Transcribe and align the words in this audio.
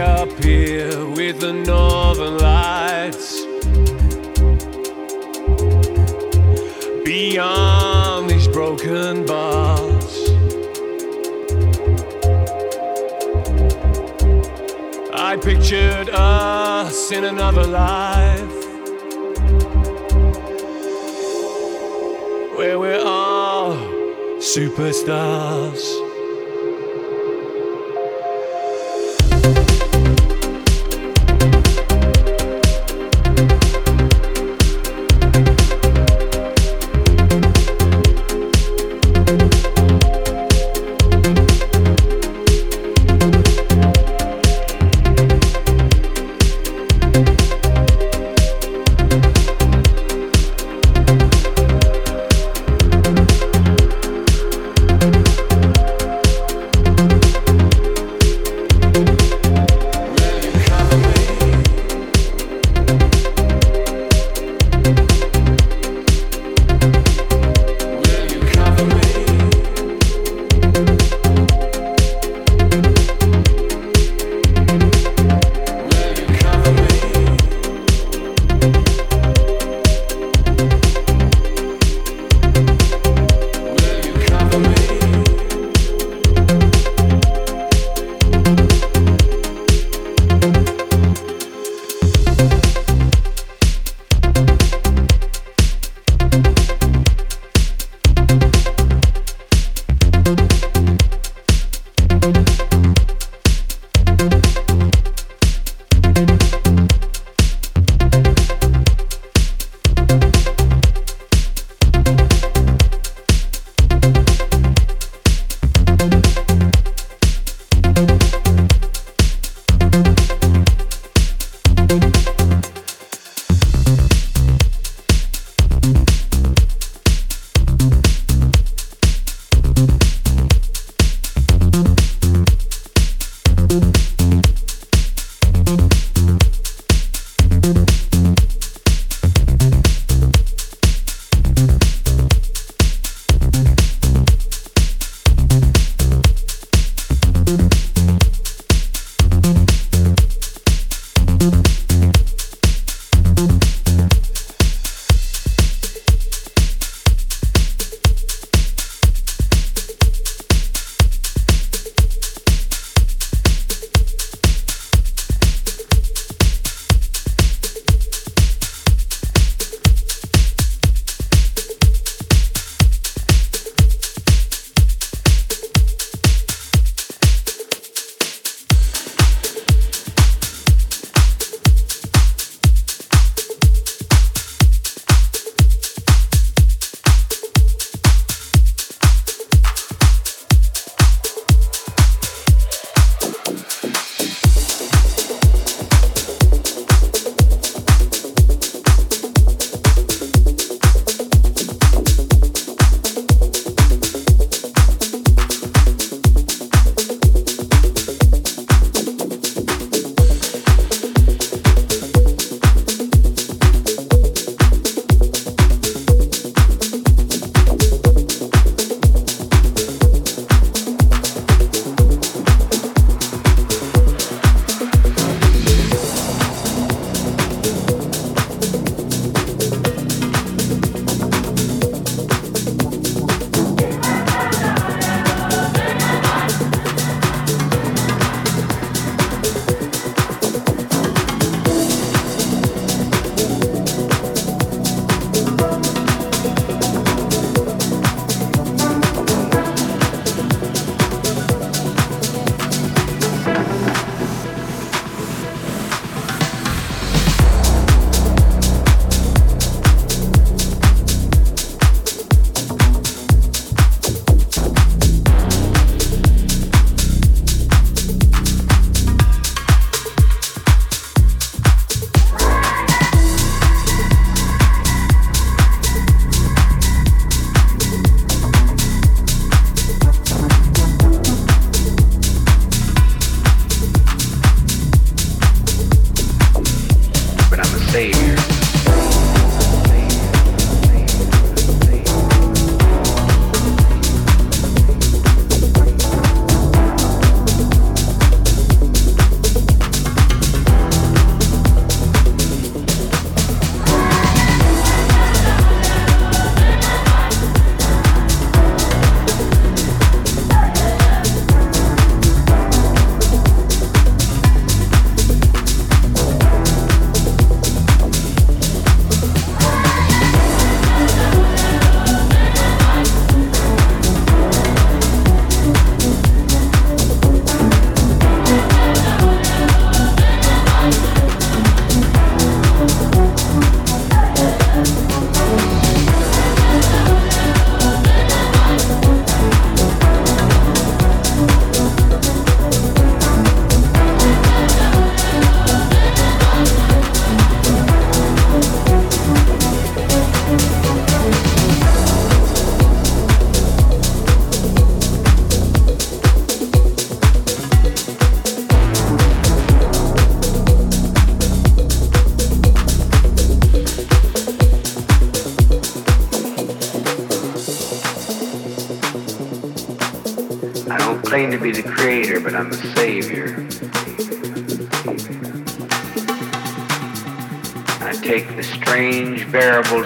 up 0.00 0.30
here 0.42 1.06
with 1.10 1.40
the 1.40 1.52
northern 1.52 2.38
lights. 2.38 3.44
Beyond 7.04 8.30
these 8.30 8.48
broken 8.48 9.26
bars, 9.26 10.30
I 15.12 15.36
pictured 15.42 16.08
us 16.10 17.12
in 17.12 17.24
another 17.24 17.64
life 17.64 18.40
where 22.56 22.78
we're 22.78 23.04
all 23.04 23.74
superstars. 24.38 25.99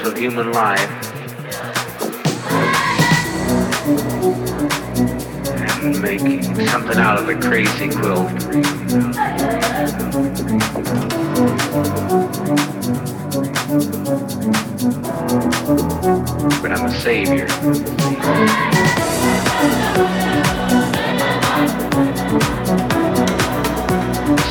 Of 0.06 0.18
human 0.18 0.52
life 0.52 0.90
and 5.82 6.00
making 6.02 6.42
something 6.66 6.98
out 6.98 7.18
of 7.18 7.26
the 7.26 7.34
crazy 7.34 7.88
quilt. 7.88 8.28
But 16.60 16.72
I'm 16.72 16.86
a 16.86 16.90
savior. 17.00 17.48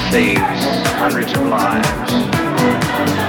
Saves 0.09 0.41
hundreds 0.97 1.33
of 1.33 1.47
lives. 1.47 3.22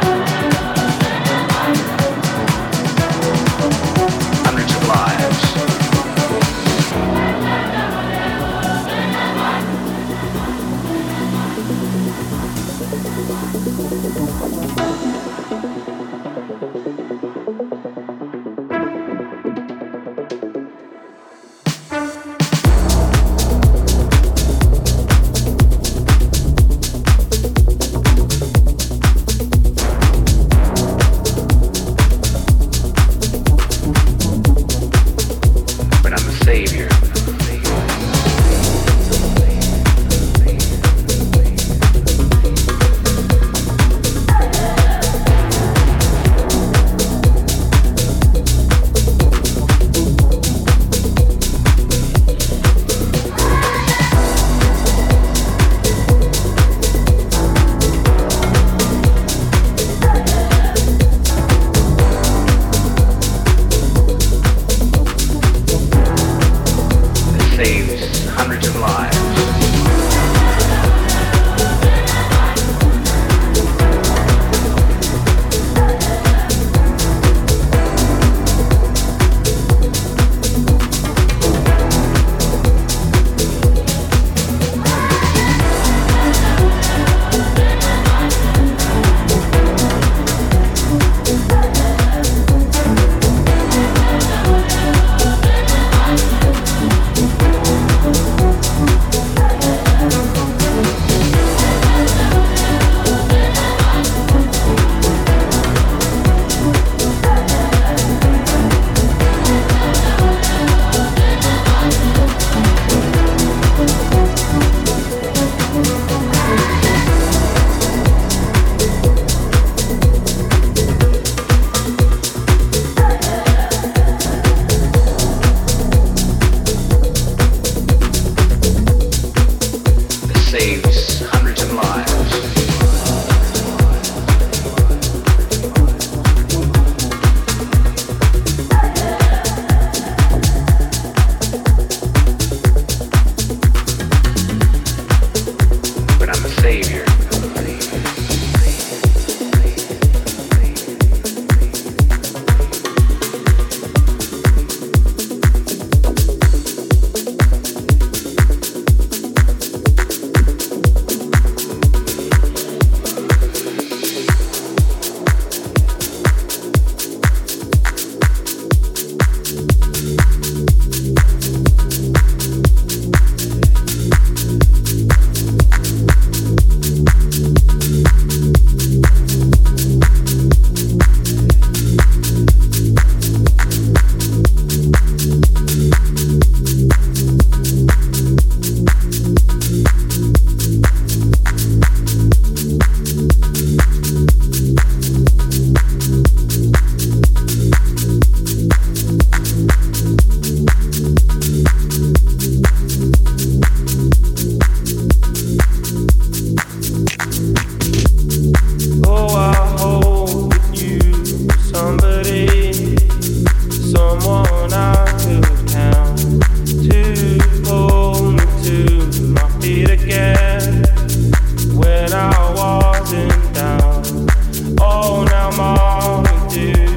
you. 226.57 226.94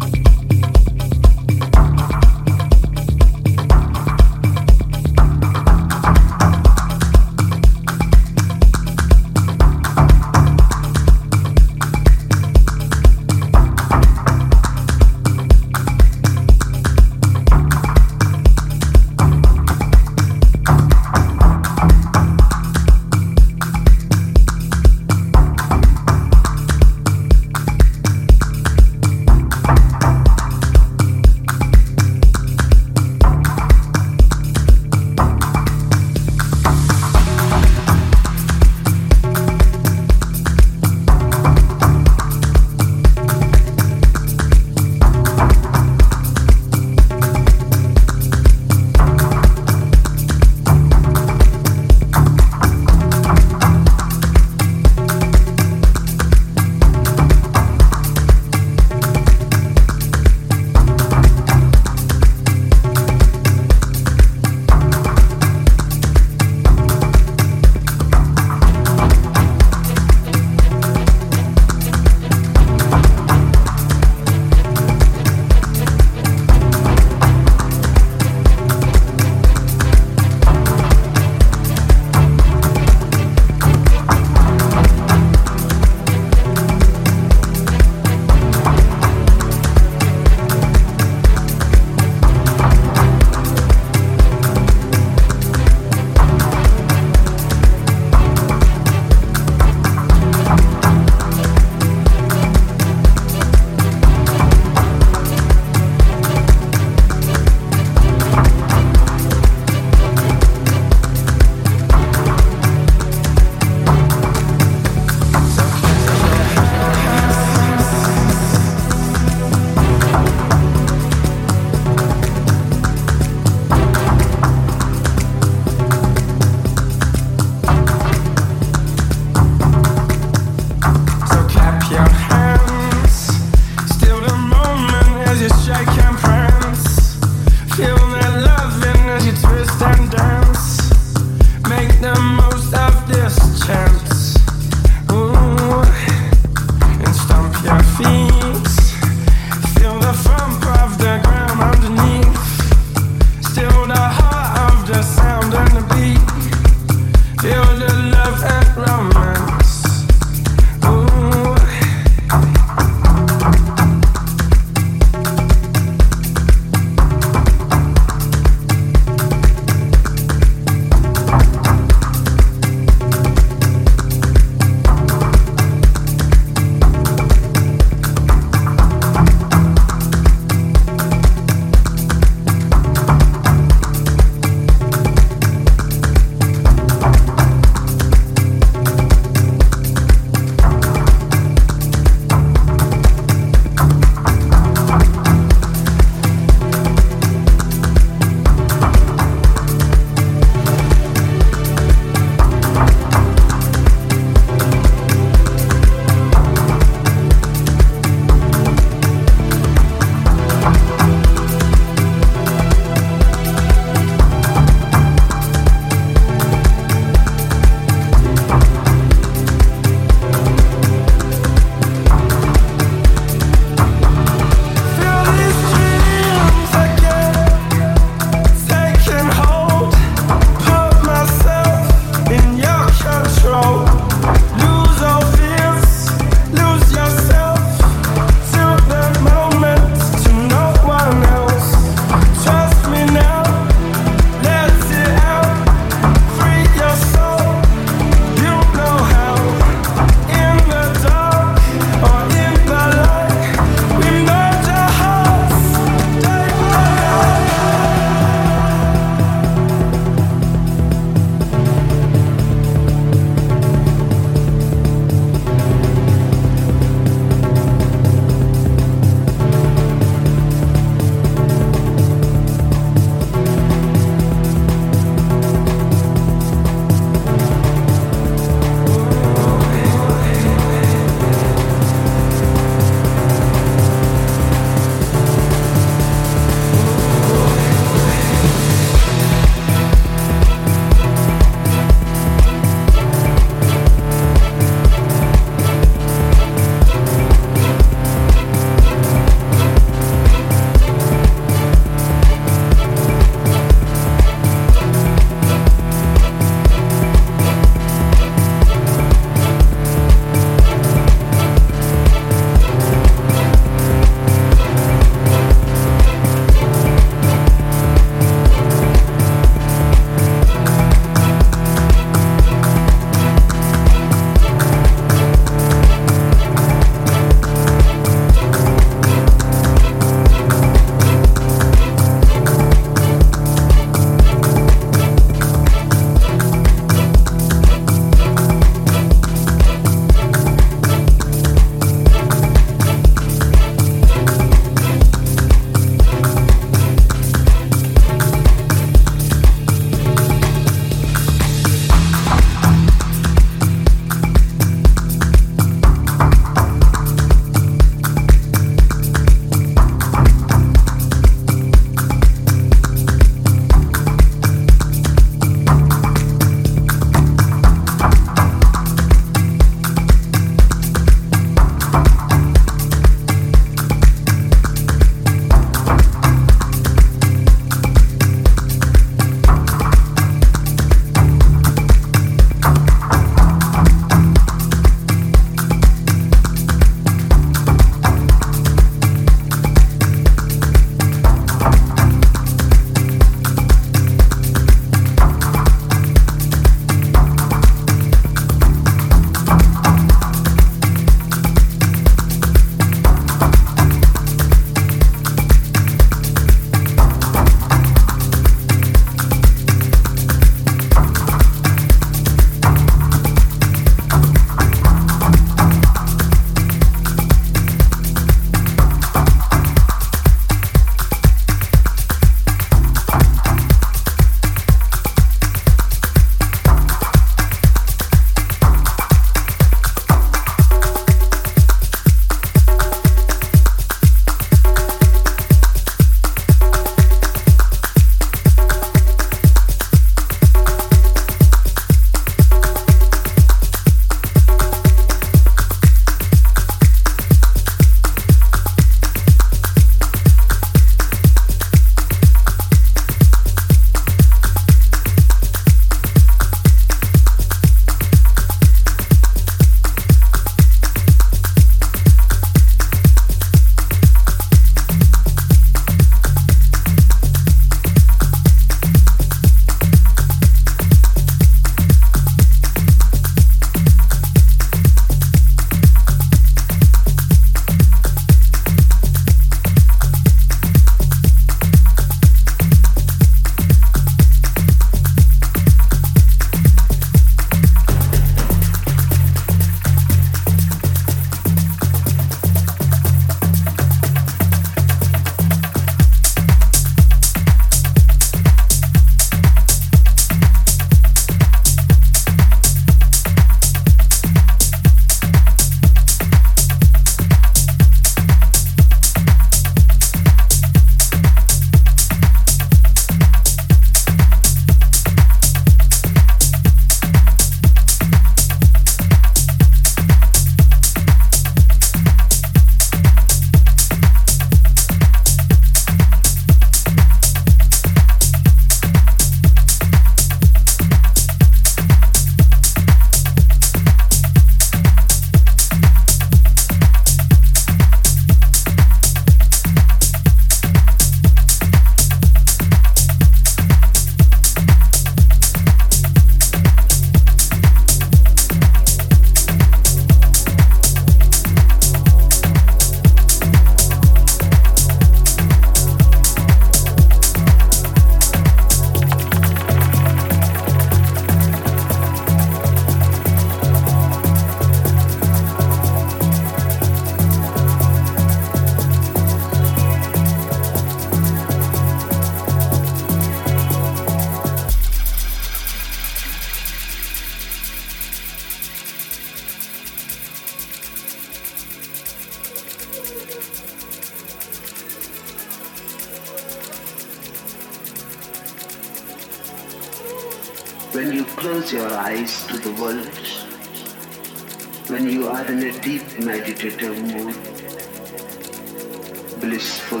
Blissful, 599.60 600.00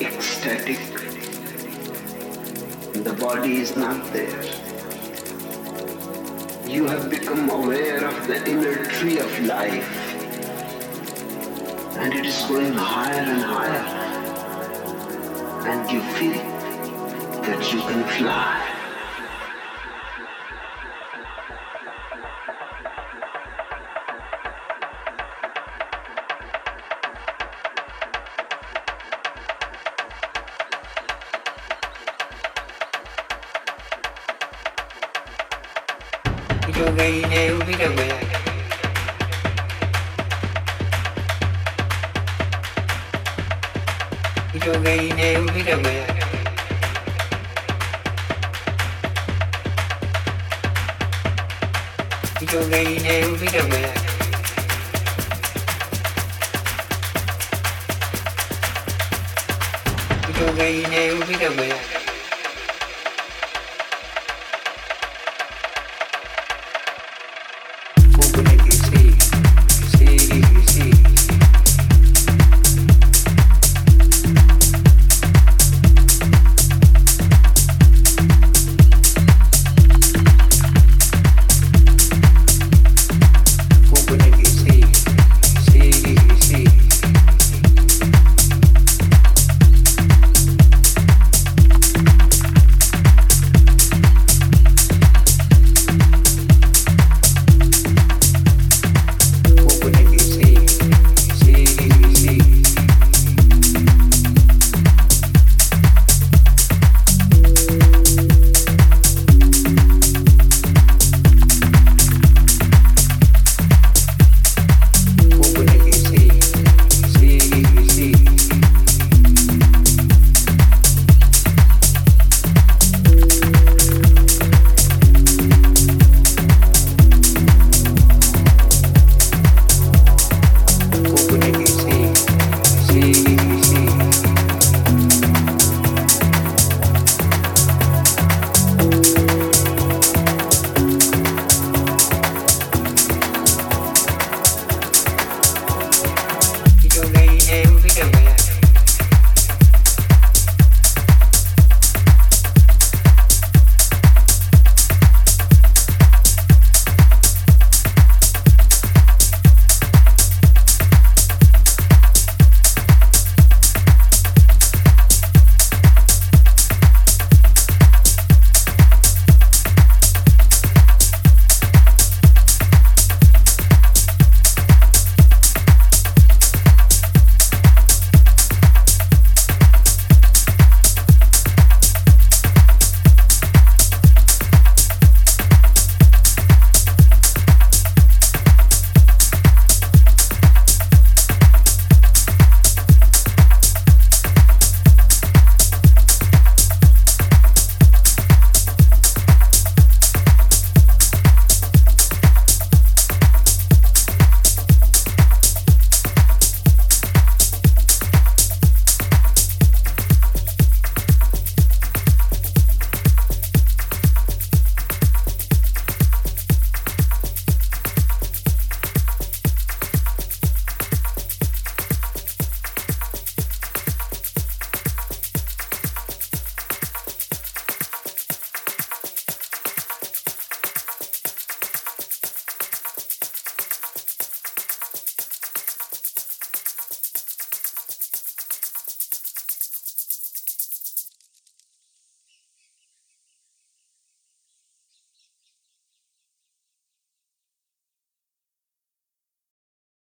ecstatic, 0.00 0.78
the 3.02 3.12
body 3.18 3.56
is 3.56 3.74
not 3.76 4.12
there. 4.12 4.40
You 6.64 6.86
have 6.86 7.10
become 7.10 7.50
aware 7.50 8.06
of 8.06 8.28
the 8.28 8.48
inner 8.48 8.84
tree 8.84 9.18
of 9.18 9.40
life, 9.40 9.90
and 11.98 12.14
it 12.14 12.24
is 12.24 12.40
going 12.42 12.72
higher 12.72 13.24
and 13.34 13.42
higher, 13.42 13.84
and 15.66 15.90
you 15.90 16.00
feel 16.14 16.40
that 17.42 17.72
you 17.72 17.80
can 17.80 18.04
fly. 18.16 18.65